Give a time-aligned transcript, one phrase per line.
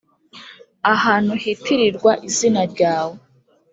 [0.93, 3.17] ahantu hitirirwa izina ryawe